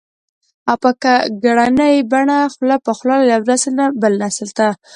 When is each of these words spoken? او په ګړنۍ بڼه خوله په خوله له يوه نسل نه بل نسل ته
او 0.69 0.75
په 0.83 0.89
ګړنۍ 1.43 1.95
بڼه 2.11 2.37
خوله 2.53 2.77
په 2.85 2.91
خوله 2.97 3.15
له 3.29 3.33
يوه 3.37 3.47
نسل 3.49 3.71
نه 3.79 3.85
بل 4.01 4.13
نسل 4.23 4.49
ته 4.57 4.67